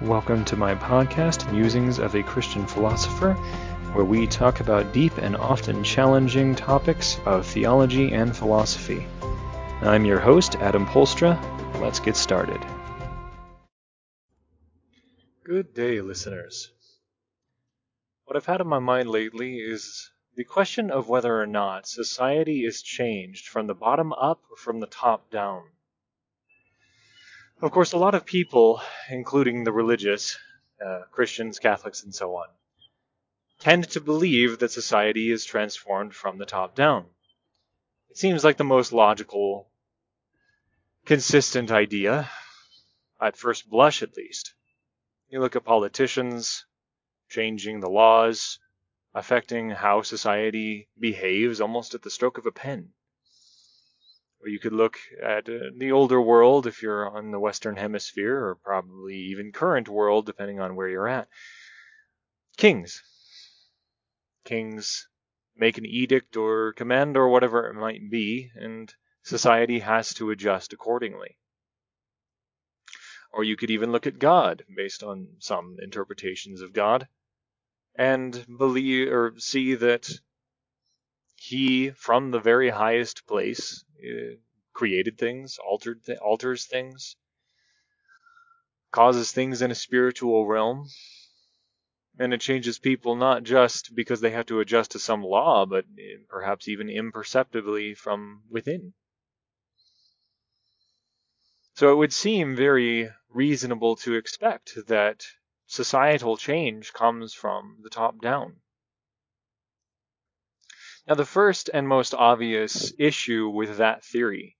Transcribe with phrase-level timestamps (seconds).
[0.00, 3.34] Welcome to my podcast, Musings of a Christian Philosopher,
[3.92, 9.06] where we talk about deep and often challenging topics of theology and philosophy.
[9.82, 11.40] I'm your host, Adam Polstra.
[11.80, 12.60] Let's get started.
[15.44, 16.72] Good day, listeners.
[18.24, 22.64] What I've had on my mind lately is the question of whether or not society
[22.64, 25.62] is changed from the bottom up or from the top down.
[27.60, 30.36] Of course, a lot of people, including the religious,
[30.84, 32.48] uh, Christians, Catholics, and so on,
[33.60, 37.06] tend to believe that society is transformed from the top down.
[38.10, 39.68] It seems like the most logical,
[41.06, 42.30] consistent idea,
[43.20, 44.54] at first blush at least.
[45.28, 46.66] You look at politicians
[47.30, 48.58] changing the laws,
[49.14, 52.92] affecting how society behaves almost at the stroke of a pen.
[54.46, 58.54] You could look at uh, the older world if you're on the Western Hemisphere, or
[58.56, 61.28] probably even current world, depending on where you're at.
[62.56, 63.02] Kings.
[64.44, 65.08] Kings
[65.56, 70.72] make an edict or command or whatever it might be, and society has to adjust
[70.72, 71.38] accordingly.
[73.32, 77.08] Or you could even look at God, based on some interpretations of God
[77.96, 80.10] and believe or see that
[81.48, 84.36] he, from the very highest place, uh,
[84.72, 87.16] created things, altered th- alters things,
[88.92, 90.88] causes things in a spiritual realm,
[92.18, 95.84] and it changes people not just because they have to adjust to some law, but
[95.98, 98.94] eh, perhaps even imperceptibly from within.
[101.74, 105.26] So it would seem very reasonable to expect that
[105.66, 108.62] societal change comes from the top down.
[111.06, 114.56] Now, the first and most obvious issue with that theory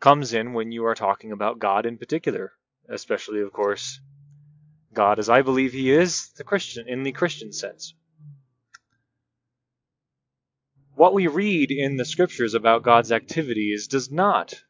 [0.00, 2.52] comes in when you are talking about God in particular,
[2.88, 4.00] especially, of course,
[4.92, 7.94] God as I believe he is, the Christian in the Christian sense.
[10.94, 14.62] What we read in the scriptures about God's activities does not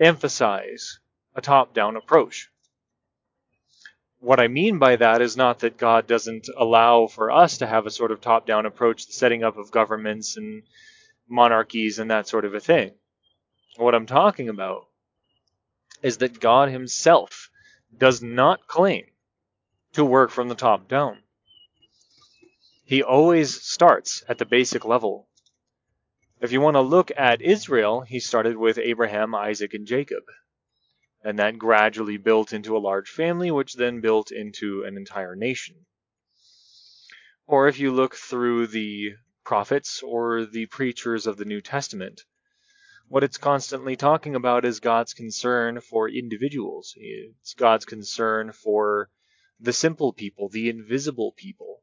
[0.00, 0.98] emphasize
[1.36, 2.50] a top-down approach
[4.20, 7.86] what I mean by that is not that God doesn't allow for us to have
[7.86, 10.62] a sort of top down approach, the setting up of governments and
[11.28, 12.92] monarchies and that sort of a thing.
[13.76, 14.86] What I'm talking about
[16.02, 17.50] is that God Himself
[17.96, 19.06] does not claim
[19.94, 21.18] to work from the top down.
[22.84, 25.28] He always starts at the basic level.
[26.40, 30.24] If you want to look at Israel, he started with Abraham, Isaac, and Jacob
[31.22, 35.76] and that gradually built into a large family, which then built into an entire nation.
[37.46, 39.14] Or if you look through the
[39.44, 42.22] prophets or the preachers of the New Testament,
[43.08, 46.94] what it's constantly talking about is God's concern for individuals.
[46.96, 49.10] It's God's concern for
[49.58, 51.82] the simple people, the invisible people.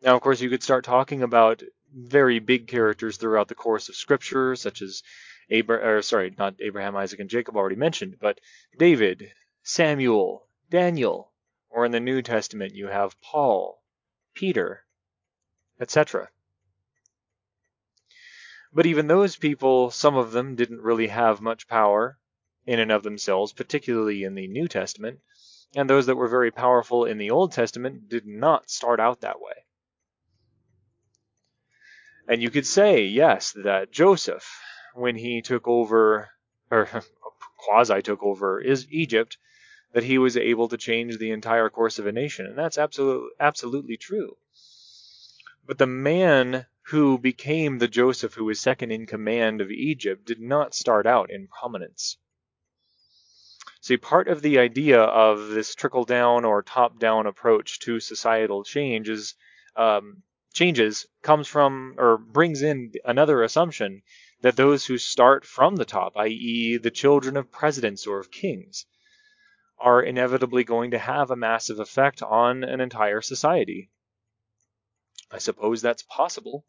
[0.00, 1.62] Now, of course, you could start talking about
[1.92, 5.02] very big characters throughout the course of Scripture, such as
[5.52, 8.40] Abra- or sorry, not Abraham, Isaac, and Jacob already mentioned, but
[8.78, 11.32] David, Samuel, Daniel,
[11.68, 13.82] or in the New Testament you have Paul,
[14.34, 14.84] Peter,
[15.80, 16.30] etc.
[18.72, 22.18] But even those people, some of them didn't really have much power
[22.66, 25.20] in and of themselves, particularly in the New Testament,
[25.74, 29.40] and those that were very powerful in the Old Testament did not start out that
[29.40, 29.64] way.
[32.28, 34.60] And you could say, yes, that Joseph
[34.94, 36.30] when he took over,
[36.70, 36.88] or
[37.58, 39.38] quasi took over, is Egypt,
[39.92, 42.46] that he was able to change the entire course of a nation.
[42.46, 44.36] And that's absolutely, absolutely true.
[45.66, 50.40] But the man who became the Joseph who was second in command of Egypt did
[50.40, 52.16] not start out in prominence.
[53.80, 58.64] See, part of the idea of this trickle down or top down approach to societal
[58.64, 59.34] change is
[59.76, 64.02] um, changes comes from or brings in another assumption
[64.42, 68.86] that those who start from the top, i.e., the children of presidents or of kings,
[69.78, 73.90] are inevitably going to have a massive effect on an entire society.
[75.30, 76.66] I suppose that's possible,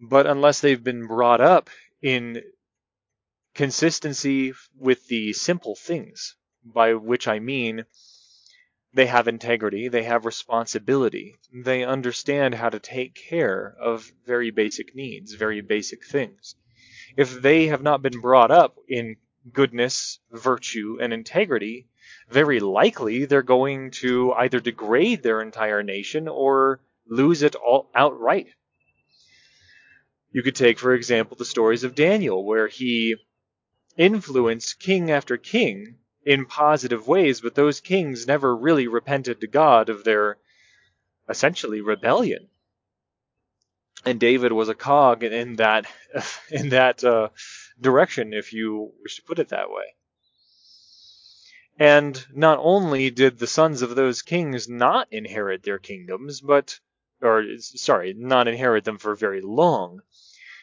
[0.00, 1.70] but unless they've been brought up
[2.02, 2.42] in
[3.54, 7.84] consistency with the simple things, by which I mean
[8.92, 14.94] they have integrity, they have responsibility, they understand how to take care of very basic
[14.94, 16.56] needs, very basic things.
[17.16, 19.16] If they have not been brought up in
[19.52, 21.88] goodness, virtue, and integrity,
[22.28, 28.48] very likely they're going to either degrade their entire nation or lose it all outright.
[30.32, 33.16] You could take, for example, the stories of Daniel, where he
[33.96, 39.88] influenced king after king in positive ways, but those kings never really repented to God
[39.88, 40.38] of their
[41.28, 42.48] essentially rebellion.
[44.04, 45.86] And David was a cog in that
[46.50, 47.28] in that uh,
[47.80, 49.94] direction, if you wish to put it that way.
[51.78, 56.78] And not only did the sons of those kings not inherit their kingdoms, but,
[57.22, 60.02] or sorry, not inherit them for very long,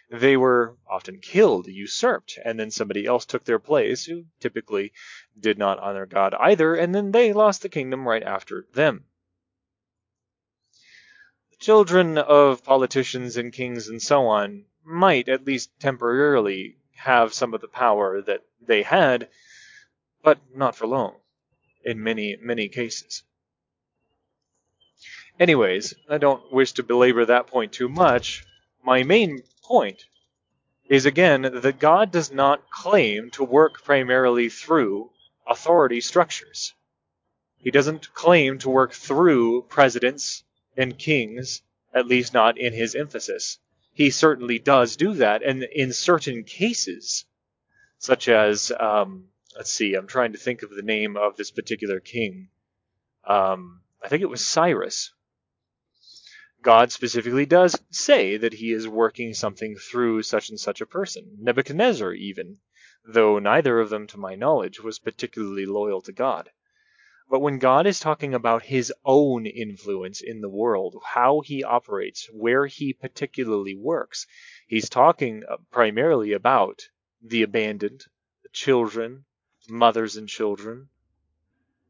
[0.10, 4.94] they were often killed, usurped, and then somebody else took their place who typically
[5.38, 9.06] did not honor God either, and then they lost the kingdom right after them.
[11.52, 17.54] The children of politicians and kings and so on might, at least temporarily, have some
[17.54, 19.30] of the power that they had,
[20.24, 21.16] but not for long
[21.84, 23.24] in many, many cases.
[25.40, 28.46] Anyways, I don't wish to belabor that point too much.
[28.84, 30.06] My main point
[30.90, 35.12] is again that God does not claim to work primarily through
[35.46, 36.74] authority structures.
[37.58, 40.44] He doesn't claim to work through presidents
[40.78, 41.62] and kings,
[41.94, 43.60] at least not in his emphasis.
[43.94, 47.26] He certainly does do that, and in certain cases,
[47.98, 49.26] such as, um,
[49.56, 52.50] let's see, I'm trying to think of the name of this particular king.
[53.26, 55.12] Um, I think it was Cyrus.
[56.62, 61.38] God specifically does say that he is working something through such and such a person.
[61.40, 62.58] Nebuchadnezzar, even,
[63.06, 66.50] though neither of them, to my knowledge, was particularly loyal to God.
[67.30, 72.28] But when God is talking about his own influence in the world, how he operates,
[72.32, 74.26] where he particularly works,
[74.66, 76.88] he's talking uh, primarily about
[77.22, 78.06] the abandoned,
[78.44, 79.26] the children,
[79.68, 80.90] mothers and children,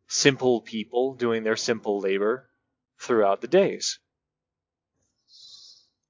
[0.08, 2.50] simple people doing their simple labor
[3.00, 4.00] throughout the days.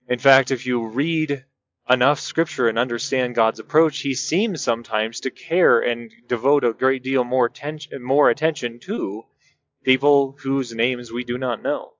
[0.07, 1.43] In fact, if you read
[1.89, 7.03] enough scripture and understand God's approach, he seems sometimes to care and devote a great
[7.03, 9.25] deal more attention, more attention to
[9.83, 11.93] people whose names we do not know.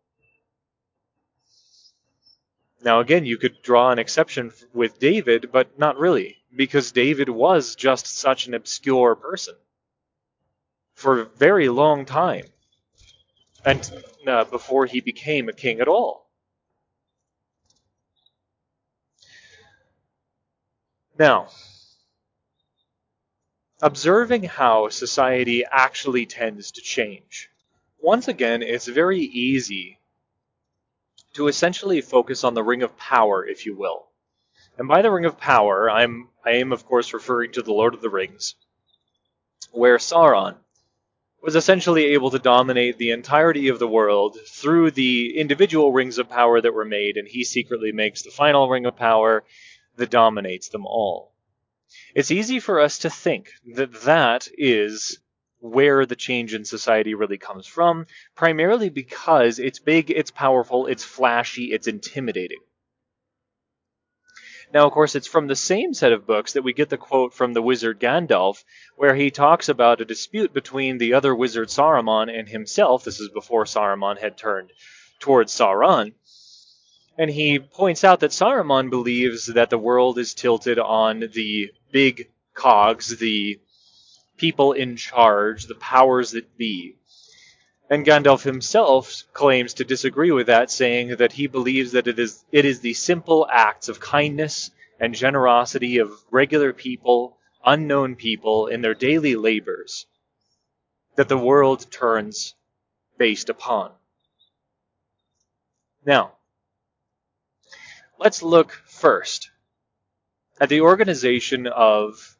[2.82, 7.76] Now, again, you could draw an exception with David, but not really, because David was
[7.76, 9.56] just such an obscure person
[10.94, 12.46] for a very long time,
[13.66, 13.90] and
[14.26, 16.27] uh, before he became a king at all.
[21.20, 21.50] Now,
[23.82, 27.50] observing how society actually tends to change.
[28.00, 30.00] Once again, it's very easy
[31.34, 34.08] to essentially focus on the ring of power, if you will.
[34.78, 37.96] And by the ring of power, I'm I am of course referring to the Lord
[37.96, 38.56] of the Rings,
[39.72, 40.56] where Sauron
[41.42, 46.30] was essentially able to dominate the entirety of the world through the individual rings of
[46.30, 49.44] power that were made, and he secretly makes the final ring of power
[49.98, 51.34] that dominates them all.
[52.16, 55.20] It's easy for us to think that that is
[55.60, 58.06] where the change in society really comes from,
[58.36, 62.60] primarily because it's big, it's powerful, it's flashy, it's intimidating.
[64.74, 67.34] Now, of course, it's from the same set of books that we get the quote
[67.34, 68.64] from the wizard Gandalf,
[68.98, 73.06] where he talks about a dispute between the other wizard Saruman and himself.
[73.06, 74.72] This is before Saruman had turned
[75.20, 76.14] towards Sauron.
[77.18, 82.30] And he points out that Saruman believes that the world is tilted on the big
[82.54, 83.60] cogs, the
[84.38, 86.96] people in charge, the powers that be.
[87.90, 92.44] And Gandalf himself claims to disagree with that, saying that he believes that it is
[92.52, 98.82] it is the simple acts of kindness and generosity of regular people, unknown people in
[98.82, 100.06] their daily labors
[101.16, 102.54] that the world turns
[103.18, 103.92] based upon.
[106.06, 106.37] Now,
[108.20, 109.52] Let's look first
[110.60, 112.36] at the organization of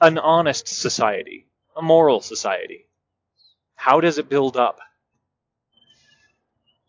[0.00, 2.86] an honest society, a moral society.
[3.76, 4.80] How does it build up?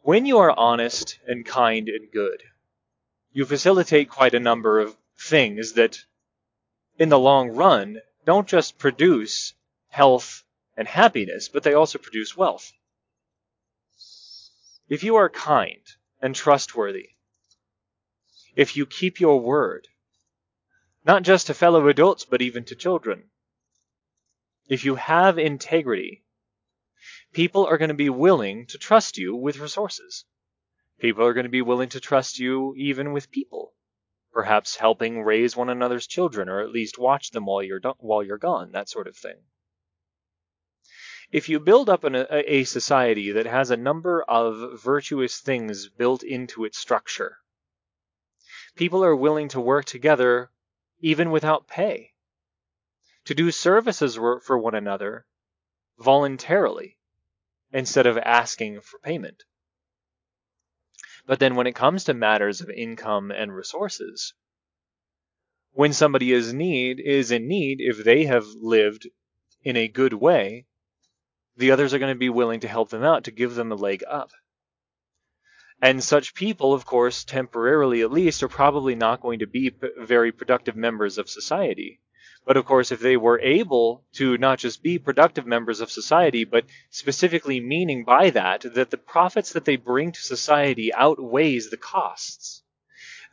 [0.01, 2.42] When you are honest and kind and good,
[3.32, 6.00] you facilitate quite a number of things that,
[6.98, 9.54] in the long run, don't just produce
[9.89, 10.44] health
[10.75, 12.72] and happiness, but they also produce wealth.
[14.89, 15.82] If you are kind
[16.20, 17.10] and trustworthy,
[18.55, 19.88] if you keep your word,
[21.03, 23.29] not just to fellow adults, but even to children.
[24.67, 26.24] If you have integrity,
[27.33, 30.25] people are going to be willing to trust you with resources.
[31.00, 33.74] People are going to be willing to trust you even with people,
[34.31, 38.38] perhaps helping raise one another's children or at least watch them while you're while you're
[38.38, 39.43] gone, that sort of thing.
[41.31, 45.89] If you build up an, a, a society that has a number of virtuous things
[45.89, 47.38] built into its structure,
[48.75, 50.50] people are willing to work together
[51.00, 52.12] even without pay.
[53.25, 55.25] to do services for one another
[56.00, 56.98] voluntarily
[57.72, 59.44] instead of asking for payment.
[61.25, 64.34] But then when it comes to matters of income and resources,
[65.72, 69.08] when somebody is need is in need, if they have lived
[69.63, 70.67] in a good way,
[71.58, 73.75] the others are going to be willing to help them out to give them a
[73.75, 74.32] leg up.
[75.82, 80.32] And such people, of course, temporarily at least, are probably not going to be very
[80.32, 82.00] productive members of society.
[82.46, 86.44] But of course, if they were able to not just be productive members of society,
[86.44, 91.77] but specifically meaning by that that the profits that they bring to society outweighs the
[91.77, 92.63] costs,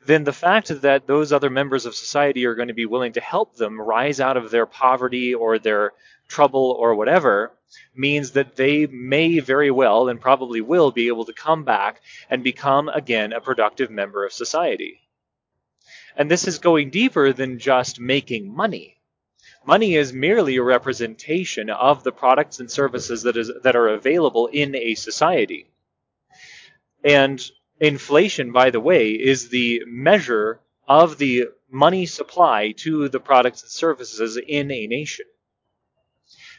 [0.07, 3.21] then the fact that those other members of society are going to be willing to
[3.21, 5.93] help them rise out of their poverty or their
[6.27, 7.53] trouble or whatever
[7.95, 12.01] means that they may very well and probably will be able to come back
[12.31, 15.01] and become again a productive member of society.
[16.17, 18.99] And this is going deeper than just making money.
[19.65, 24.49] Money is merely a representation of the products and services that, is, that are available
[24.49, 25.71] in a society.
[27.05, 27.41] And
[27.81, 33.71] inflation, by the way, is the measure of the money supply to the products and
[33.71, 35.27] services in a nation.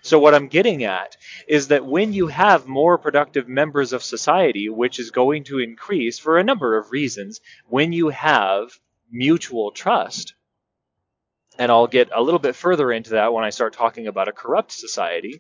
[0.05, 1.15] So what I'm getting at
[1.48, 6.19] is that when you have more productive members of society, which is going to increase
[6.19, 8.77] for a number of reasons, when you have
[9.10, 10.36] mutual trust,
[11.57, 14.33] and I'll get a little bit further into that when I start talking about a
[14.33, 15.39] corrupt society,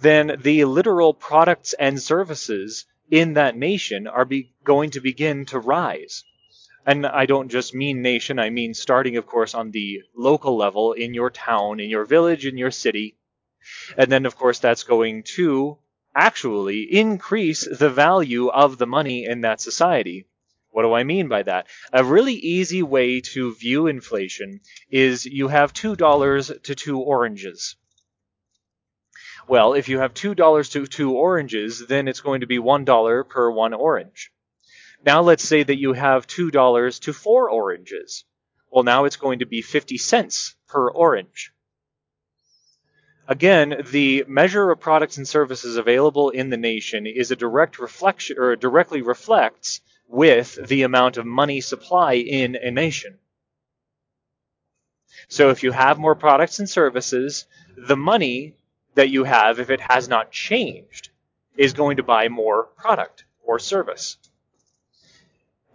[0.00, 5.58] then the literal products and services in that nation are be- going to begin to
[5.58, 6.22] rise.
[6.86, 10.92] And I don't just mean nation, I mean starting, of course, on the local level
[10.92, 13.16] in your town, in your village, in your city.
[13.96, 15.78] And then, of course, that's going to
[16.14, 20.26] actually increase the value of the money in that society.
[20.70, 21.66] What do I mean by that?
[21.92, 27.76] A really easy way to view inflation is you have $2 to two oranges.
[29.48, 33.50] Well, if you have $2 to two oranges, then it's going to be $1 per
[33.50, 34.32] one orange.
[35.04, 38.24] Now let's say that you have $2 to four oranges.
[38.70, 41.52] Well, now it's going to be 50 cents per orange.
[43.28, 48.36] Again, the measure of products and services available in the nation is a direct reflection
[48.38, 53.18] or directly reflects with the amount of money supply in a nation.
[55.28, 58.54] So if you have more products and services, the money
[58.94, 61.10] that you have, if it has not changed,
[61.56, 64.16] is going to buy more product or service.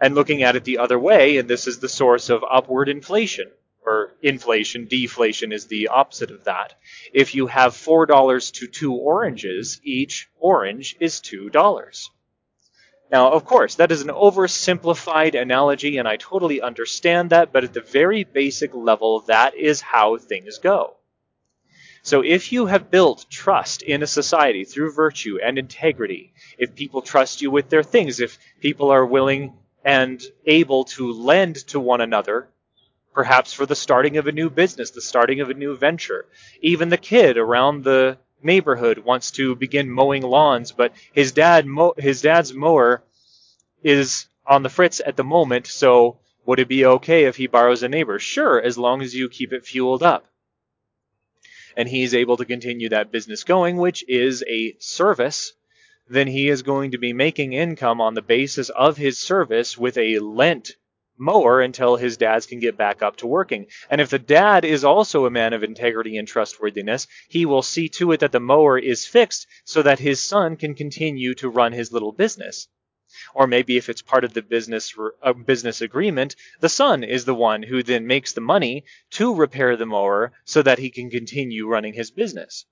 [0.00, 3.50] And looking at it the other way, and this is the source of upward inflation,
[3.84, 6.74] or inflation, deflation is the opposite of that.
[7.12, 12.08] If you have $4 to two oranges, each orange is $2.
[13.10, 17.72] Now, of course, that is an oversimplified analogy, and I totally understand that, but at
[17.72, 20.96] the very basic level, that is how things go.
[22.02, 27.02] So if you have built trust in a society through virtue and integrity, if people
[27.02, 29.54] trust you with their things, if people are willing
[29.84, 32.48] and able to lend to one another,
[33.18, 36.24] perhaps for the starting of a new business, the starting of a new venture,
[36.62, 41.94] even the kid around the neighborhood wants to begin mowing lawns, but his dad mo-
[41.98, 43.02] his dad's mower
[43.82, 47.82] is on the fritz at the moment, so would it be okay if he borrows
[47.82, 48.20] a neighbor?
[48.20, 50.24] Sure, as long as you keep it fueled up.
[51.76, 55.54] And he's able to continue that business going, which is a service,
[56.08, 59.98] then he is going to be making income on the basis of his service with
[59.98, 60.76] a lent
[61.18, 63.66] mower until his dads can get back up to working.
[63.90, 67.88] And if the dad is also a man of integrity and trustworthiness, he will see
[67.90, 71.72] to it that the mower is fixed so that his son can continue to run
[71.72, 72.68] his little business.
[73.34, 77.34] Or maybe if it's part of the business uh, business agreement, the son is the
[77.34, 81.66] one who then makes the money to repair the mower so that he can continue
[81.66, 82.66] running his business.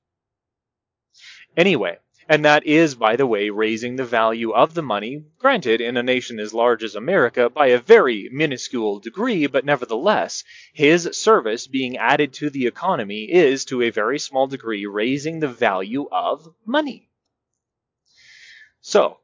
[1.56, 1.98] Anyway,
[2.28, 6.02] and that is, by the way, raising the value of the money, granted in a
[6.02, 10.42] nation as large as America by a very minuscule degree, but nevertheless,
[10.73, 15.49] his service being added to the economy is, to a very small degree, raising the
[15.49, 17.09] value of money.
[18.80, 19.18] So,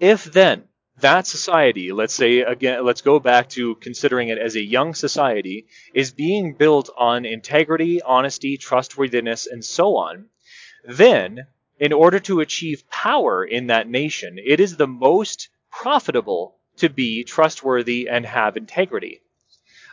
[0.00, 0.64] if then
[0.98, 5.66] that society, let's say again, let's go back to considering it as a young society,
[5.94, 10.26] is being built on integrity, honesty, trustworthiness, and so on,
[10.84, 11.46] then
[11.80, 17.24] in order to achieve power in that nation, it is the most profitable to be
[17.24, 19.22] trustworthy and have integrity.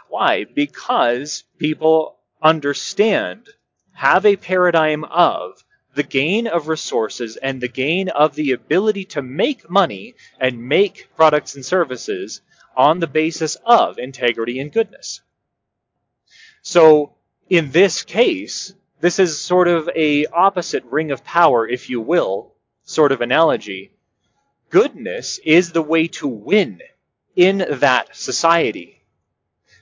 [0.09, 0.43] Why?
[0.43, 3.47] Because people understand,
[3.93, 5.63] have a paradigm of
[5.95, 11.07] the gain of resources and the gain of the ability to make money and make
[11.15, 12.41] products and services
[12.75, 15.21] on the basis of integrity and goodness.
[16.61, 17.15] So
[17.49, 22.53] in this case, this is sort of a opposite ring of power, if you will,
[22.83, 23.91] sort of analogy.
[24.69, 26.81] Goodness is the way to win
[27.35, 29.03] in that society.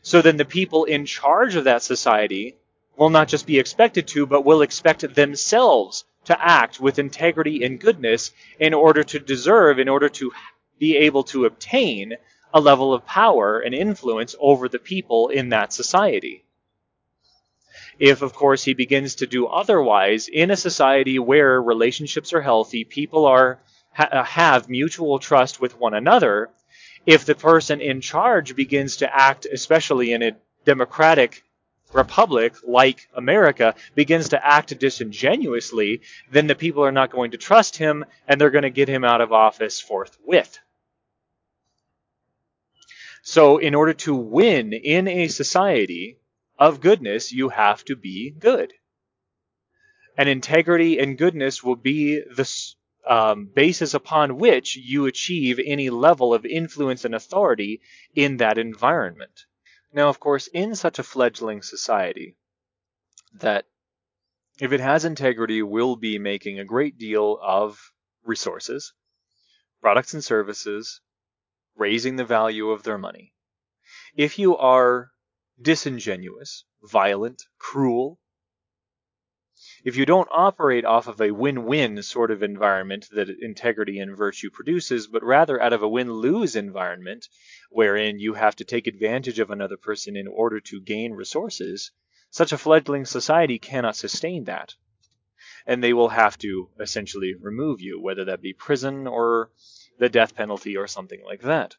[0.01, 2.57] So then the people in charge of that society
[2.98, 7.79] will not just be expected to, but will expect themselves to act with integrity and
[7.79, 10.31] goodness in order to deserve, in order to
[10.77, 12.13] be able to obtain
[12.53, 16.45] a level of power and influence over the people in that society.
[18.00, 22.84] If, of course, he begins to do otherwise in a society where relationships are healthy,
[22.84, 23.60] people are
[23.94, 26.50] ha- uh, have mutual trust with one another,
[27.06, 30.36] if the person in charge begins to act, especially in a
[30.66, 31.44] democratic
[31.94, 37.78] republic like America, begins to act disingenuously, then the people are not going to trust
[37.78, 40.60] him and they're going to get him out of office forthwith.
[43.22, 46.18] So, in order to win in a society
[46.57, 48.74] of goodness, you have to be good.
[50.17, 52.50] And integrity and goodness will be the
[53.07, 57.81] um, basis upon which you achieve any level of influence and authority
[58.15, 59.41] in that environment.
[59.93, 62.35] Now, of course, in such a fledgling society,
[63.33, 63.65] that
[64.59, 67.91] if it has integrity, will be making a great deal of
[68.24, 68.93] resources,
[69.81, 71.01] products and services,
[71.75, 73.33] raising the value of their money.
[74.15, 75.12] If you are
[75.62, 78.19] disingenuous, violent, cruel,
[79.85, 84.50] if you don't operate off of a win-win sort of environment that integrity and virtue
[84.50, 87.29] produces, but rather out of a win-lose environment
[87.69, 91.91] wherein you have to take advantage of another person in order to gain resources,
[92.29, 94.75] such a fledgling society cannot sustain that.
[95.65, 99.51] And they will have to essentially remove you, whether that be prison or
[100.00, 101.77] the death penalty or something like that.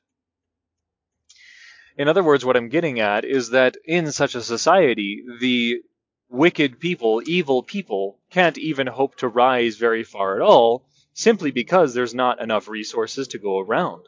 [1.97, 5.83] In other words, what I'm getting at is that in such a society, the
[6.29, 11.95] wicked people, evil people, can't even hope to rise very far at all, simply because
[11.95, 14.05] there's not enough resources to go around.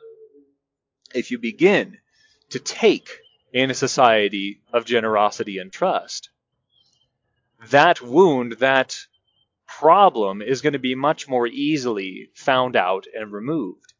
[1.14, 1.96] If you begin
[2.50, 3.08] to take
[3.52, 6.28] in a society of generosity and trust,
[7.70, 8.98] that wound, that
[9.66, 13.94] problem is going to be much more easily found out and removed.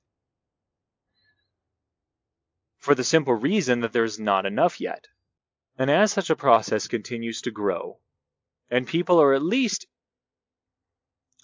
[2.89, 5.09] For the simple reason that there's not enough yet.
[5.77, 7.99] And as such a process continues to grow,
[8.71, 9.87] and people are at least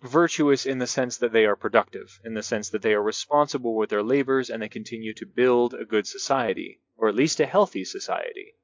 [0.00, 3.76] virtuous in the sense that they are productive, in the sense that they are responsible
[3.76, 7.44] with their labors and they continue to build a good society, or at least a
[7.44, 8.54] healthy society,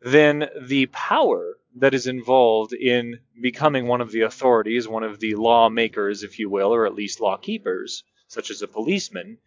[0.00, 5.36] then the power that is involved in becoming one of the authorities, one of the
[5.36, 9.38] lawmakers, if you will, or at least law keepers, such as a policeman,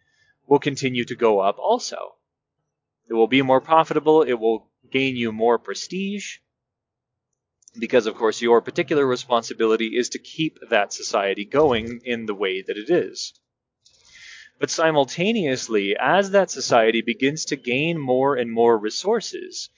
[0.46, 2.14] will continue to go up also.
[3.08, 6.38] It will be more profitable, it will gain you more prestige,
[7.78, 12.62] because of course your particular responsibility is to keep that society going in the way
[12.62, 13.32] that it is.
[14.58, 19.70] But simultaneously, as that society begins to gain more and more resources,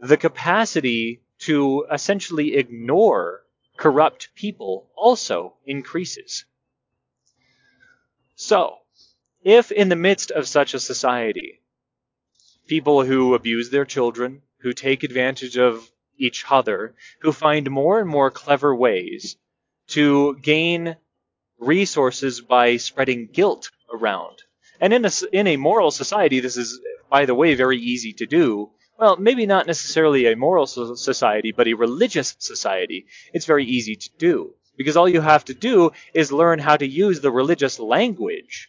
[0.00, 3.44] the capacity to essentially ignore
[3.76, 6.44] corrupt people also increases.
[8.34, 8.78] So,
[9.44, 11.61] if in the midst of such a society,
[12.66, 15.90] people who abuse their children, who take advantage of
[16.22, 19.36] each other who find more and more clever ways
[19.88, 20.96] to gain
[21.58, 24.42] resources by spreading guilt around.
[24.80, 28.26] And in a, in a moral society, this is, by the way, very easy to
[28.26, 28.70] do.
[28.98, 33.06] Well, maybe not necessarily a moral society, but a religious society.
[33.32, 34.54] It's very easy to do.
[34.76, 38.68] Because all you have to do is learn how to use the religious language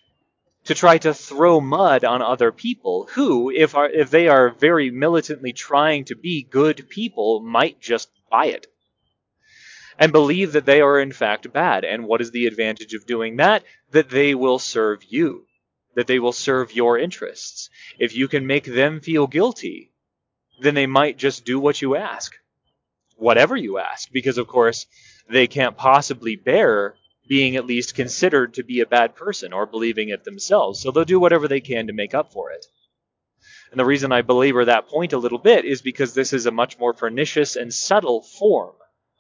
[0.65, 4.89] to try to throw mud on other people who, if, are, if they are very
[4.91, 8.67] militantly trying to be good people, might just buy it
[9.99, 11.84] and believe that they are in fact bad.
[11.84, 13.63] And what is the advantage of doing that?
[13.91, 15.45] That they will serve you,
[15.95, 17.69] that they will serve your interests.
[17.99, 19.91] If you can make them feel guilty,
[20.62, 22.34] then they might just do what you ask,
[23.17, 24.86] whatever you ask, because of course
[25.30, 26.95] they can't possibly bear
[27.27, 30.81] being at least considered to be a bad person or believing it themselves.
[30.81, 32.65] So they'll do whatever they can to make up for it.
[33.71, 36.51] And the reason I belabor that point a little bit is because this is a
[36.51, 38.75] much more pernicious and subtle form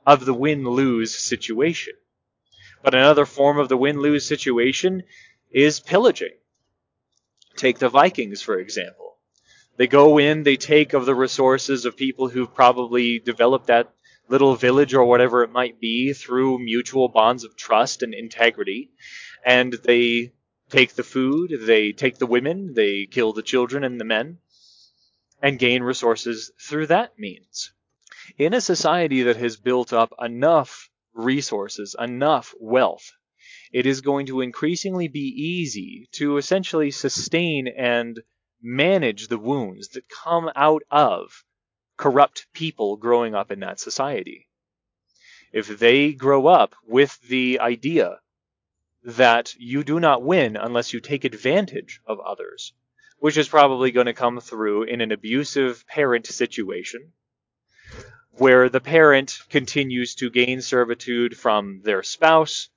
[0.05, 1.93] of the win lose situation.
[2.83, 5.03] But another form of the win lose situation
[5.51, 6.33] is pillaging.
[7.55, 9.17] Take the Vikings, for example.
[9.77, 13.91] They go in, they take of the resources of people who've probably developed that
[14.33, 18.89] little village or whatever it might be through mutual bonds of trust and integrity.
[19.45, 20.33] And they
[20.71, 24.39] take the food, they take the women, they kill the children and the men,
[25.39, 27.73] and gain resources through that means.
[28.35, 33.11] In a society that has built up enough resources, enough wealth,
[33.71, 35.27] it is going to increasingly be
[35.59, 38.19] easy to essentially sustain and
[38.63, 41.43] manage the wounds that come out of
[41.97, 44.47] corrupt people growing up in that society.
[45.51, 48.19] If they grow up with the idea
[49.03, 52.73] that you do not win unless you take advantage of others,
[53.19, 57.13] which is probably going to come through in an abusive parent situation
[58.31, 62.69] where the parent continues to gain servitude from their spouse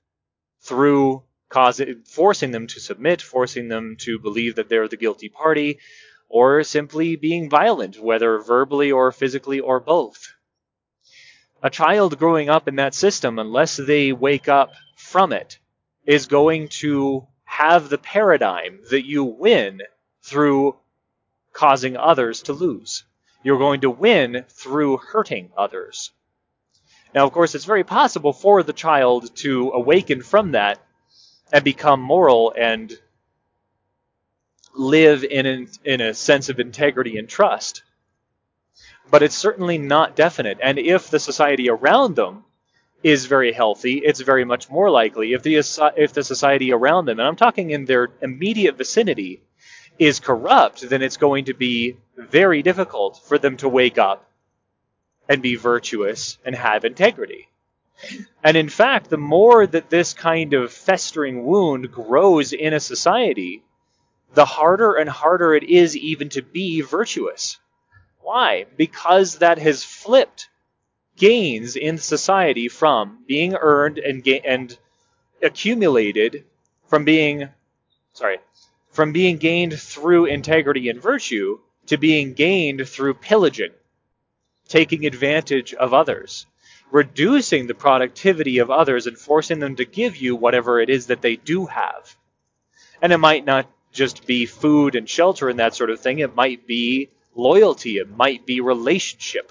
[0.61, 5.79] through causing, forcing them to submit, forcing them to believe that they're the guilty party,
[6.28, 10.32] or simply being violent, whether verbally or physically or both.
[11.62, 15.58] A child growing up in that system, unless they wake up from it,
[16.04, 19.80] is going to have the paradigm that you win
[20.22, 20.76] through
[21.52, 23.04] causing others to lose.
[23.42, 26.10] You're going to win through hurting others.
[27.14, 30.78] Now, of course, it's very possible for the child to awaken from that
[31.52, 32.92] and become moral and
[34.78, 37.82] live in, an, in a sense of integrity and trust.
[39.10, 40.58] But it's certainly not definite.
[40.62, 42.44] And if the society around them
[43.02, 45.56] is very healthy, it's very much more likely if the
[45.96, 49.42] if the society around them, and I'm talking in their immediate vicinity,
[49.98, 54.28] is corrupt, then it's going to be very difficult for them to wake up
[55.28, 57.48] and be virtuous and have integrity.
[58.44, 63.62] And in fact, the more that this kind of festering wound grows in a society,
[64.37, 67.59] the harder and harder it is even to be virtuous.
[68.20, 68.66] Why?
[68.77, 70.51] Because that has flipped
[71.16, 74.77] gains in society from being earned and ga- and
[75.42, 76.44] accumulated
[76.87, 77.49] from being
[78.12, 78.37] sorry
[78.90, 83.72] from being gained through integrity and virtue to being gained through pillaging,
[84.68, 86.44] taking advantage of others,
[86.90, 91.22] reducing the productivity of others and forcing them to give you whatever it is that
[91.22, 92.14] they do have.
[93.01, 96.37] And it might not just be food and shelter and that sort of thing, it
[96.37, 99.50] might be loyalty, it might be relationship.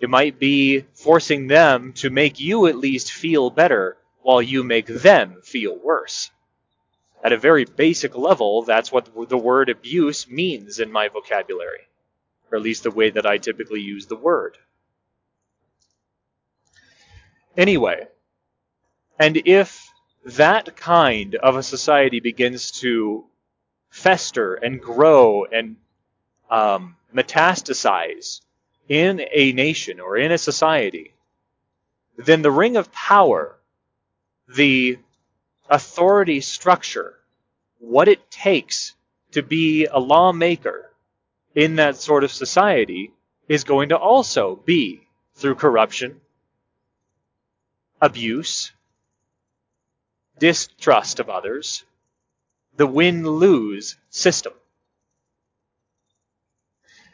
[0.00, 4.86] It might be forcing them to make you at least feel better while you make
[4.86, 6.30] them feel worse.
[7.22, 11.88] At a very basic level, that's what the word abuse means in my vocabulary,
[12.50, 14.56] or at least the way that I typically use the word.
[17.56, 18.06] Anyway,
[19.18, 19.89] and if
[20.24, 23.24] that kind of a society begins to
[23.90, 25.76] fester and grow and
[26.50, 28.40] um, metastasize
[28.88, 31.14] in a nation or in a society,
[32.16, 33.56] then the ring of power,
[34.48, 34.98] the
[35.68, 37.16] authority structure,
[37.78, 38.94] what it takes
[39.32, 40.90] to be a lawmaker
[41.54, 43.12] in that sort of society
[43.48, 45.00] is going to also be
[45.34, 46.20] through corruption,
[48.00, 48.72] abuse,
[50.40, 51.84] distrust of others,
[52.76, 54.52] the win lose system.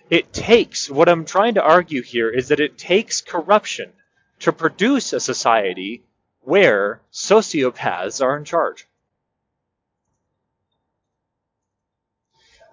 [0.08, 3.92] It takes, what I'm trying to argue here is that it takes corruption
[4.40, 6.04] to produce a society
[6.42, 8.86] where sociopaths are in charge.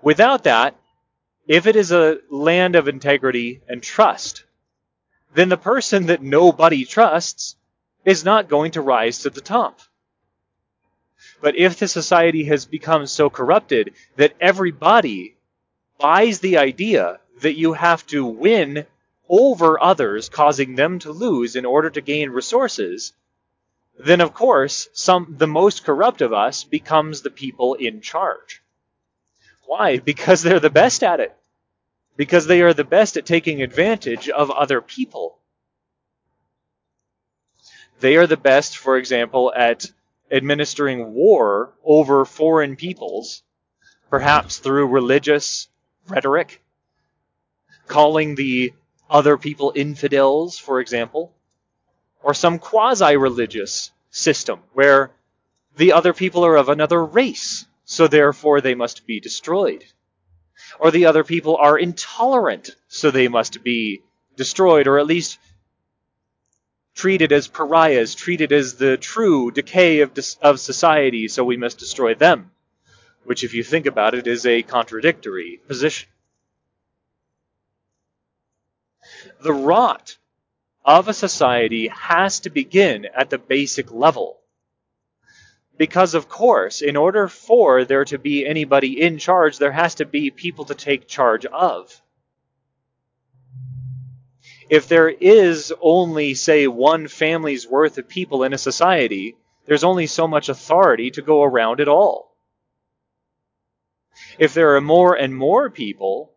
[0.04, 0.76] Without that,
[1.48, 4.44] if it is a land of integrity and trust,
[5.34, 7.56] then the person that nobody trusts
[8.06, 9.80] is not going to rise to the top.
[11.44, 15.36] But if the society has become so corrupted that everybody
[16.00, 18.86] buys the idea that you have to win
[19.28, 23.12] over others, causing them to lose in order to gain resources,
[24.00, 28.64] then of course some the most corrupt of us becomes the people in charge.
[29.66, 29.98] Why?
[30.12, 31.36] Because they're the best at it.
[32.16, 35.40] Because they are the best at taking advantage of other people.
[38.00, 39.92] They are the best, for example, at
[40.32, 43.44] administering war over foreign peoples,
[44.10, 45.68] perhaps through religious
[46.08, 46.62] rhetoric,
[47.88, 48.74] calling the
[49.10, 51.34] other people infidels, for example,
[52.22, 55.12] or some quasi religious system where
[55.76, 59.84] the other people are of another race, so therefore they must be destroyed.
[60.80, 64.02] Or the other people are intolerant, so they must be
[64.36, 65.38] destroyed, or at least
[66.96, 72.14] treated as pariahs, treated as the true decay of, of society, so we must destroy
[72.14, 72.52] them.
[73.24, 76.10] Which, if you think about it, is a contradictory position.
[79.42, 80.18] The rot
[80.86, 84.40] of a society has to begin at the basic level.
[85.78, 90.06] Because, of course, in order for there to be anybody in charge, there has to
[90.06, 92.02] be people to take charge of.
[94.70, 100.08] If there is only, say, one family's worth of people in a society, there's only
[100.08, 102.36] so much authority to go around at all.
[104.38, 106.32] If there are more and more people,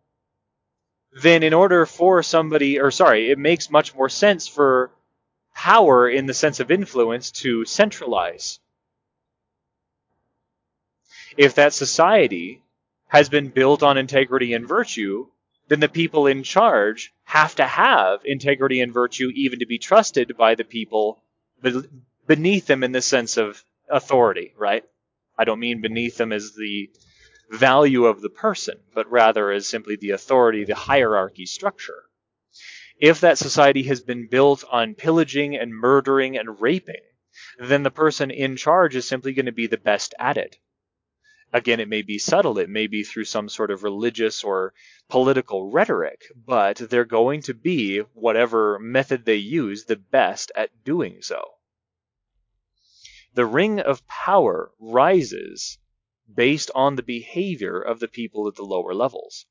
[1.23, 4.91] then in order for somebody, or sorry, it makes much more sense for
[5.55, 8.59] power in the sense of influence to centralize.
[11.37, 12.62] If that society
[13.09, 15.27] has been built on integrity and virtue,
[15.68, 20.37] then the people in charge have to have integrity and virtue even to be trusted
[20.37, 21.22] by the people
[22.26, 24.85] beneath them in the sense of authority, right?
[25.38, 26.90] I don't mean beneath them as the
[27.50, 32.05] value of the person, but rather as simply the authority, the hierarchy structure.
[32.98, 37.02] If that society has been built on pillaging and murdering and raping,
[37.59, 40.57] then the person in charge is simply going to be the best at it.
[41.52, 44.74] Again, it may be subtle, it may be through some sort of religious or
[45.09, 51.22] political rhetoric, but they're going to be, whatever method they use, the best at doing
[51.22, 51.54] so.
[53.35, 55.78] The ring of power rises
[56.32, 59.46] based on the behavior of the people at the lower levels.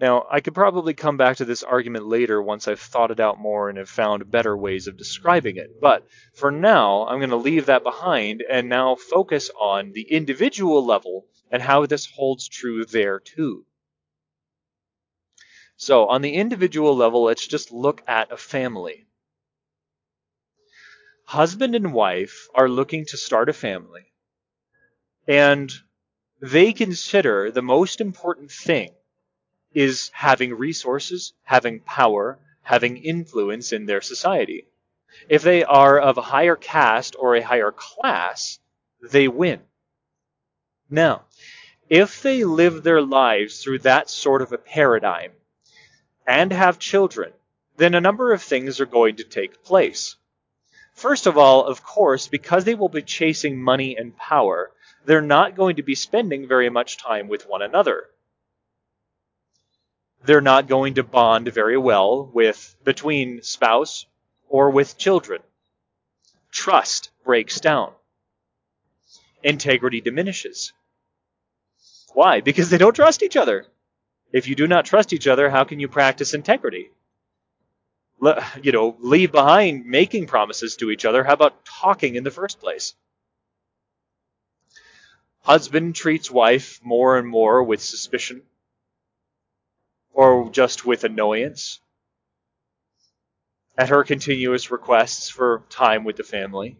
[0.00, 3.38] Now, I could probably come back to this argument later once I've thought it out
[3.38, 7.36] more and have found better ways of describing it, but for now, I'm going to
[7.36, 12.84] leave that behind and now focus on the individual level and how this holds true
[12.84, 13.66] there too.
[15.76, 19.06] So, on the individual level, let's just look at a family.
[21.24, 24.12] Husband and wife are looking to start a family
[25.26, 25.70] and
[26.40, 28.94] they consider the most important thing
[29.72, 34.66] is having resources, having power, having influence in their society.
[35.28, 38.58] If they are of a higher caste or a higher class,
[39.00, 39.60] they win.
[40.90, 41.24] Now,
[41.88, 45.32] if they live their lives through that sort of a paradigm
[46.26, 47.32] and have children,
[47.76, 50.16] then a number of things are going to take place.
[50.92, 54.72] First of all, of course, because they will be chasing money and power,
[55.04, 58.04] they're not going to be spending very much time with one another.
[60.24, 64.06] They're not going to bond very well with between spouse
[64.48, 65.42] or with children.
[66.50, 67.92] Trust breaks down.
[69.42, 70.72] Integrity diminishes.
[72.12, 72.40] Why?
[72.40, 73.66] Because they don't trust each other.
[74.32, 76.90] If you do not trust each other, how can you practice integrity?
[78.62, 81.22] you know, leave behind making promises to each other.
[81.22, 82.94] How about talking in the first place?
[85.42, 88.42] Husband treats wife more and more with suspicion
[90.12, 91.80] or just with annoyance
[93.76, 96.76] at her continuous requests for time with the family.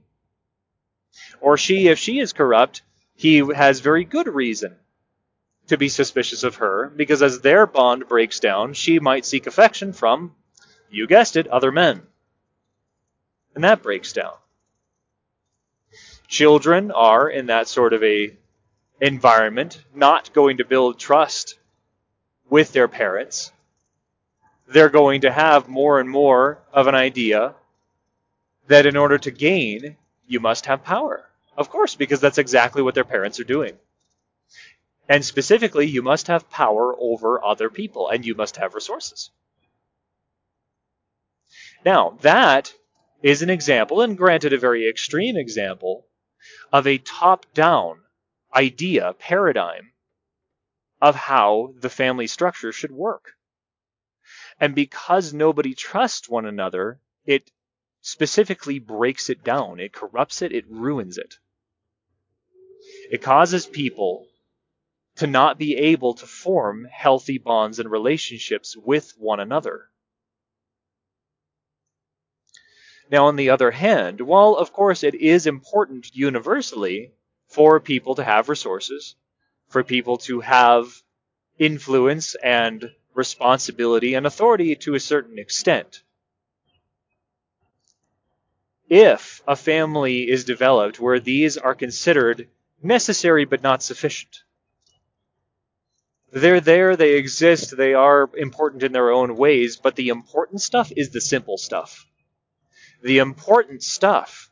[1.40, 2.82] Or she, if she is corrupt,
[3.14, 4.76] he has very good reason
[5.68, 9.92] to be suspicious of her, because as their bond breaks down, she might seek affection
[9.92, 10.34] from,
[10.90, 12.02] you guessed it, other men.
[13.54, 14.34] And that breaks down.
[16.26, 18.36] Children are in that sort of a
[19.00, 21.57] environment not going to build trust
[22.50, 23.52] with their parents.
[24.66, 27.54] They're going to have more and more of an idea
[28.66, 31.24] that in order to gain, you must have power.
[31.56, 33.76] Of course, because that's exactly what their parents are doing.
[35.08, 39.30] And specifically, you must have power over other people and you must have resources.
[41.84, 42.74] Now, that
[43.22, 46.04] is an example, and granted a very extreme example,
[46.72, 48.00] of a top down
[48.54, 49.92] idea, paradigm
[51.00, 53.34] of how the family structure should work.
[54.60, 57.50] And because nobody trusts one another, it
[58.00, 59.80] specifically breaks it down.
[59.80, 61.36] It corrupts it, it ruins it.
[63.10, 64.26] It causes people
[65.16, 69.90] to not be able to form healthy bonds and relationships with one another.
[73.10, 77.14] Now, on the other hand, while of course it is important universally
[77.48, 79.16] for people to have resources,
[79.68, 81.02] for people to have
[81.58, 86.02] influence and responsibility and authority to a certain extent.
[88.88, 92.48] If a family is developed where these are considered
[92.82, 94.44] necessary but not sufficient,
[96.30, 100.92] they're there, they exist, they are important in their own ways, but the important stuff
[100.94, 102.06] is the simple stuff.
[103.02, 104.50] The important stuff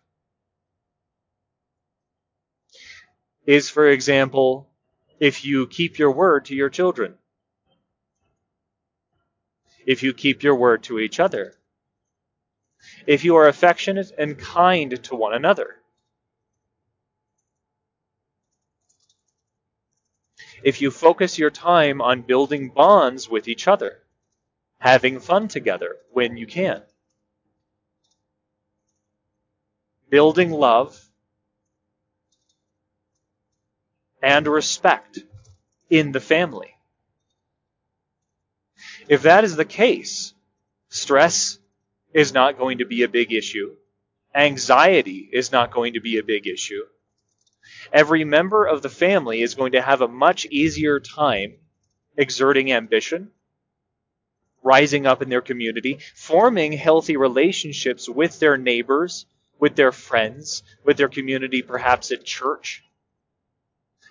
[3.47, 4.69] is, for example,
[5.19, 7.15] if you keep your word to your children,
[9.87, 11.55] if you keep your word to each other,
[13.07, 15.77] if you are affectionate and kind to one another,
[20.63, 23.99] if you focus your time on building bonds with each other,
[24.79, 26.83] having fun together when you can,
[30.11, 31.06] building love
[34.27, 35.21] and respect
[35.89, 36.75] in the family.
[39.09, 40.35] If that is the case,
[40.89, 41.61] stress
[42.13, 43.77] is not going to be a big issue.
[44.35, 46.83] Anxiety is not going to be a big issue.
[47.93, 51.55] Every member of the family is going to have a much easier time
[52.17, 53.31] exerting ambition,
[54.65, 59.25] rising up in their community, forming healthy relationships with their neighbors,
[59.61, 62.83] with their friends, with their community, perhaps at church.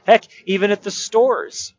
[0.05, 1.73] Heck, even at the stores.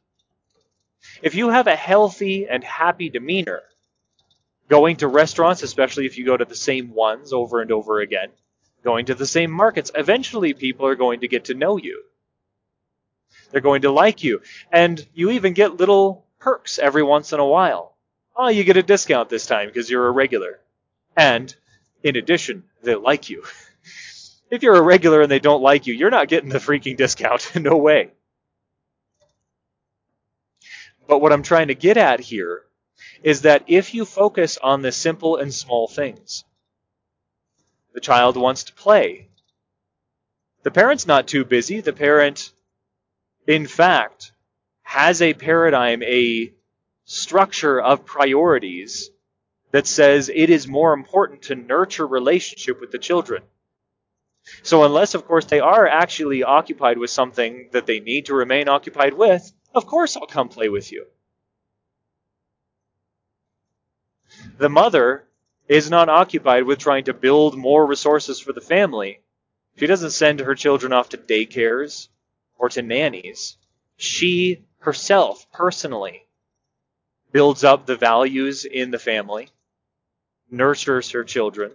[1.23, 3.63] If you have a healthy and happy demeanor,
[4.69, 8.31] going to restaurants, especially if you go to the same ones over and over again,
[8.83, 12.03] going to the same markets, eventually people are going to get to know you.
[13.51, 14.43] They're going to like you.
[14.73, 17.97] And you even get little perks every once in a while.
[18.37, 20.61] Oh, you get a discount this time because you're a regular.
[21.17, 21.55] And
[22.03, 23.45] in addition, they like you.
[24.51, 27.53] if you're a regular and they don't like you, you're not getting the freaking discount.
[27.57, 28.11] no way.
[31.07, 32.63] But what I'm trying to get at here
[33.23, 36.45] is that if you focus on the simple and small things,
[37.95, 39.29] the child wants to play.
[40.63, 41.81] The parent's not too busy.
[41.81, 42.53] The parent,
[43.47, 44.33] in fact,
[44.83, 46.53] has a paradigm, a
[47.05, 49.11] structure of priorities
[49.71, 53.43] that says it is more important to nurture relationship with the children.
[54.63, 58.69] So unless, of course, they are actually occupied with something that they need to remain
[58.69, 61.07] occupied with, of course I'll come play with you.
[64.59, 65.27] The mother
[65.69, 69.21] is not occupied with trying to build more resources for the family.
[69.77, 72.09] She doesn't send her children off to daycares
[72.59, 73.57] or to nannies.
[73.97, 76.27] She herself, personally,
[77.33, 79.51] builds up the values in the family,
[80.51, 81.73] nurtures her children,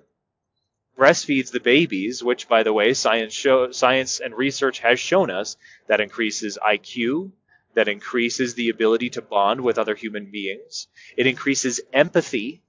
[0.98, 5.58] breastfeeds the babies, which, by the way, science, show, science and research has shown us
[5.88, 7.32] that increases IQ,
[7.74, 10.88] that increases the ability to bond with other human beings.
[11.18, 12.62] It increases empathy.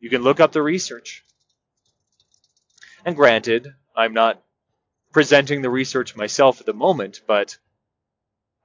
[0.00, 1.24] You can look up the research.
[3.04, 4.42] And granted, I'm not
[5.12, 7.58] presenting the research myself at the moment, but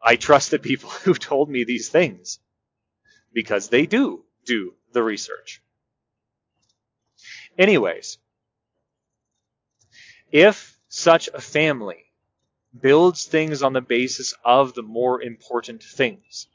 [0.02, 2.40] I trust the people who told me these things
[3.34, 5.62] because they do do the research.
[7.58, 8.18] Anyways,
[10.32, 12.09] if such a family
[12.78, 16.48] builds things on the basis of the more important things.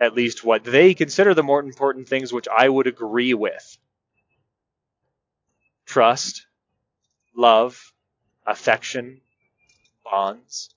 [0.00, 3.78] At least what they consider the more important things, which I would agree with
[5.86, 6.46] trust,
[7.34, 7.92] love,
[8.44, 9.20] affection,
[10.04, 10.74] bonds,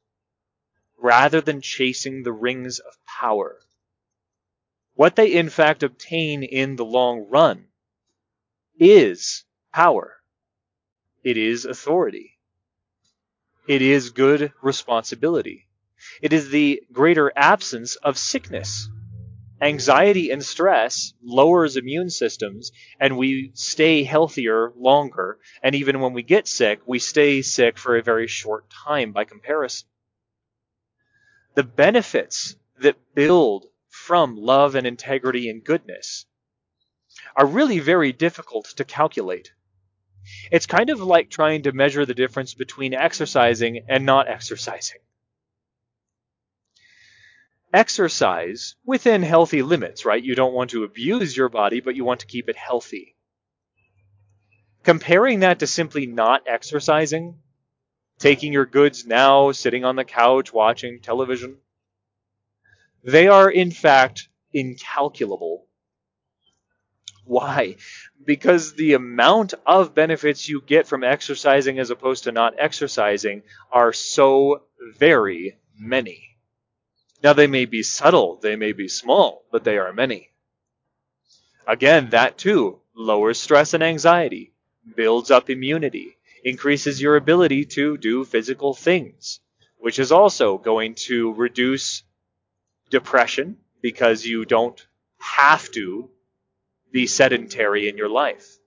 [0.97, 3.59] rather than chasing the rings of power.
[4.95, 7.67] What they in fact obtain in the long run
[8.77, 10.17] is power.
[11.23, 12.38] It is authority.
[13.69, 15.67] It is good responsibility.
[16.23, 18.89] It is the greater absence of sickness.
[19.61, 25.37] Anxiety and stress lowers immune systems and we stay healthier longer.
[25.61, 29.25] And even when we get sick, we stay sick for a very short time by
[29.25, 29.87] comparison.
[31.53, 36.25] The benefits that build from love and integrity and goodness
[37.35, 39.51] are really very difficult to calculate.
[40.51, 44.99] It's kind of like trying to measure the difference between exercising and not exercising.
[47.73, 50.23] Exercise within healthy limits, right?
[50.23, 53.15] You don't want to abuse your body, but you want to keep it healthy.
[54.83, 57.37] Comparing that to simply not exercising,
[58.17, 61.57] taking your goods now, sitting on the couch, watching television,
[63.03, 65.68] they are in fact incalculable
[67.29, 67.75] why?
[68.25, 73.93] Because the amount of benefits you get from exercising as opposed to not exercising are
[73.93, 74.63] so
[74.97, 76.37] very many.
[77.21, 80.31] Now, they may be subtle, they may be small, but they are many.
[81.67, 84.51] Again, that too lowers stress and anxiety,
[84.95, 89.39] builds up immunity, increases your ability to do physical things,
[89.77, 92.01] which is also going to reduce
[92.89, 94.87] depression because you don't
[95.19, 96.09] have to
[96.91, 98.57] be sedentary in your life.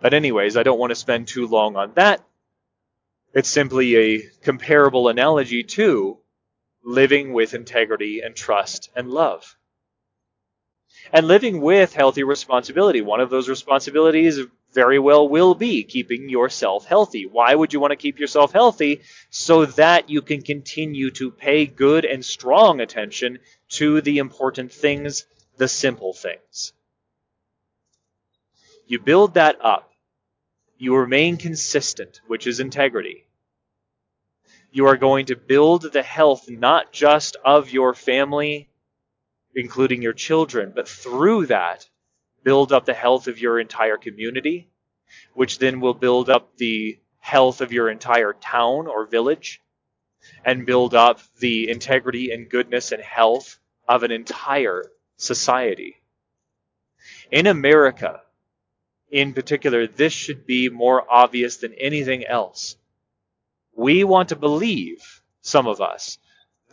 [0.00, 2.24] But, anyways, I don't want to spend too long on that.
[3.34, 6.18] It's simply a comparable analogy to
[6.82, 9.56] living with integrity and trust and love.
[11.12, 13.00] And living with healthy responsibility.
[13.00, 14.40] One of those responsibilities
[14.72, 17.26] very well will be keeping yourself healthy.
[17.26, 19.02] Why would you want to keep yourself healthy?
[19.30, 23.38] So that you can continue to pay good and strong attention
[23.70, 25.26] to the important things,
[25.58, 26.72] the simple things.
[28.86, 29.92] You build that up.
[30.78, 33.26] You remain consistent, which is integrity.
[34.70, 38.68] You are going to build the health not just of your family,
[39.54, 41.88] including your children, but through that,
[42.44, 44.68] build up the health of your entire community,
[45.34, 49.60] which then will build up the health of your entire town or village,
[50.44, 54.84] and build up the integrity and goodness and health of an entire
[55.18, 55.96] society.
[57.30, 58.22] In America,
[59.10, 62.76] in particular, this should be more obvious than anything else.
[63.76, 66.18] We want to believe, some of us,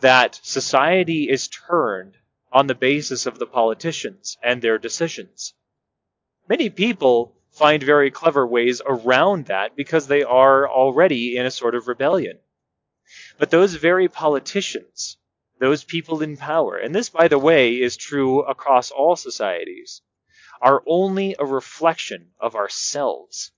[0.00, 2.16] that society is turned
[2.52, 5.54] on the basis of the politicians and their decisions.
[6.48, 11.74] Many people find very clever ways around that because they are already in a sort
[11.74, 12.38] of rebellion.
[13.38, 15.16] But those very politicians,
[15.58, 20.02] those people in power, and this, by the way, is true across all societies,
[20.60, 23.52] are only a reflection of ourselves.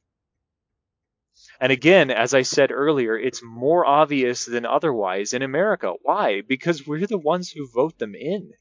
[1.60, 5.94] And again, as I said earlier, it's more obvious than otherwise in America.
[6.02, 6.40] Why?
[6.40, 8.52] Because we're the ones who vote them in.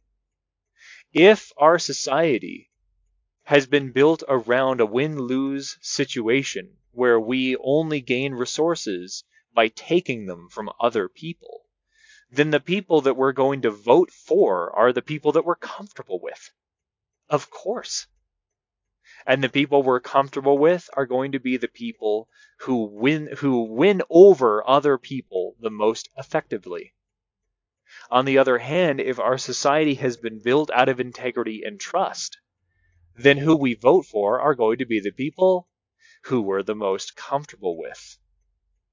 [1.14, 2.72] If our society
[3.44, 9.24] has been built around a win lose situation where we only gain resources
[9.54, 11.67] by taking them from other people,
[12.30, 16.20] then the people that we're going to vote for are the people that we're comfortable
[16.22, 16.52] with.
[17.30, 18.08] Of course.
[19.26, 23.64] And the people we're comfortable with are going to be the people who win who
[23.64, 26.94] win over other people the most effectively.
[28.12, 32.38] On the other hand, if our society has been built out of integrity and trust,
[33.16, 35.70] then who we vote for are going to be the people
[36.24, 38.18] who we're the most comfortable with.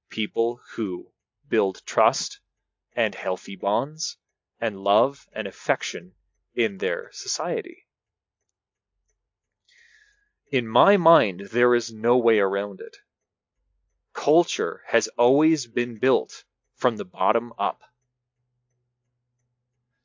[0.08, 1.10] People who
[1.48, 2.40] build trust
[2.94, 4.16] and healthy bonds
[4.60, 6.14] and love and affection
[6.54, 7.86] in their society.
[10.50, 12.96] In my mind, there is no way around it.
[14.12, 16.44] Culture has always been built
[16.76, 17.82] from the bottom up.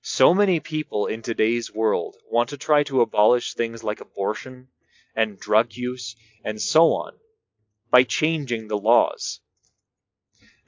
[0.01, 4.69] So many people in today's world want to try to abolish things like abortion
[5.13, 7.19] and drug use and so on
[7.91, 9.41] by changing the laws.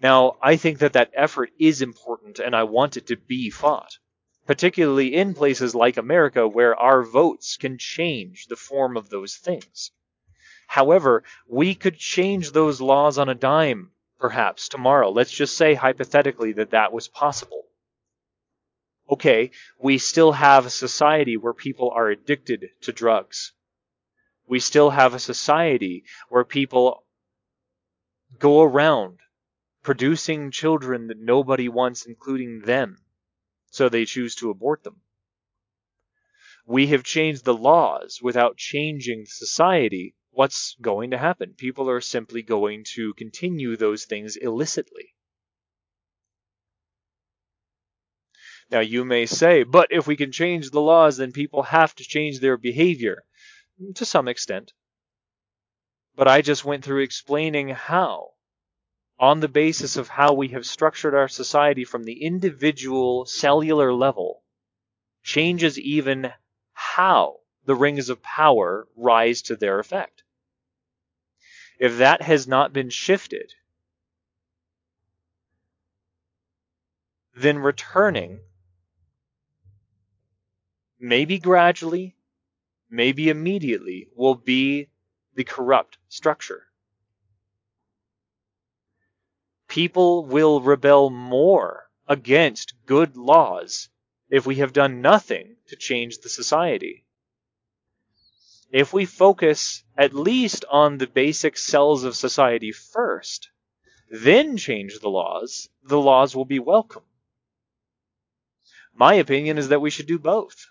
[0.02, 3.98] Now, I think that that effort is important and I want it to be fought
[4.52, 9.92] particularly in places like America where our votes can change the form of those things.
[10.68, 15.10] However, we could change those laws on a dime, perhaps, tomorrow.
[15.10, 17.66] Let's just say hypothetically that that was possible.
[19.10, 23.54] Okay, we still have a society where people are addicted to drugs.
[24.48, 27.06] We still have a society where people
[28.40, 29.20] go around
[29.84, 32.98] producing children that nobody wants, including them
[33.72, 35.02] so they choose to abort them.
[36.66, 40.16] We have changed the laws without changing society.
[40.32, 41.56] What's going to happen?
[41.58, 45.16] People are simply going to continue those things illicitly.
[48.70, 52.04] Now, you may say, but if we can change the laws, then people have to
[52.04, 53.24] change their behavior.
[53.96, 54.74] To some extent.
[56.16, 58.31] But I just went through explaining how
[59.22, 64.42] on the basis of how we have structured our society from the individual cellular level
[65.22, 66.34] changes even
[66.74, 70.24] how the rings of power rise to their effect.
[71.78, 73.54] If that has not been shifted,
[77.36, 78.40] then returning,
[81.00, 82.16] maybe gradually,
[82.90, 84.90] maybe immediately, will be
[85.36, 86.71] the corrupt structure
[89.72, 93.88] people will rebel more against good laws
[94.30, 97.06] if we have done nothing to change the society.
[98.70, 103.50] If we focus at least on the basic cells of society first,
[104.10, 107.06] then change the laws, the laws will be welcome.
[108.94, 110.68] My opinion is that we should do both.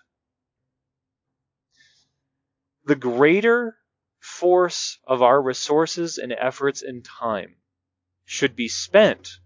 [2.85, 3.77] The greater
[4.19, 7.55] force of our resources and efforts and time
[8.31, 9.39] should be spent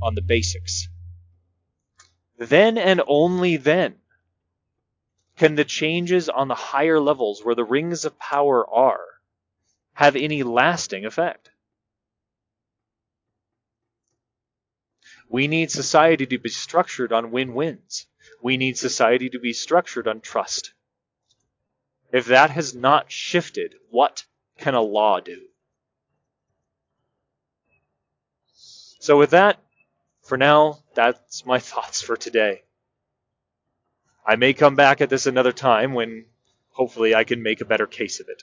[0.00, 0.88] on the basics.
[2.38, 3.96] Then and only then
[5.36, 9.04] can the changes on the higher levels where the rings of power are
[9.94, 11.50] have any lasting effect.
[15.28, 18.06] We need society to be structured on win wins.
[18.40, 20.74] We need society to be structured on trust.
[22.12, 24.26] If that has not shifted, what
[24.58, 25.48] can a law do?
[28.98, 29.58] So, with that,
[30.22, 32.62] for now, that's my thoughts for today.
[34.26, 36.26] I may come back at this another time when
[36.70, 38.42] hopefully I can make a better case of it.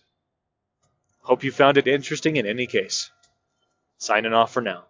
[1.20, 3.12] Hope you found it interesting in any case.
[3.98, 4.86] Signing off for now.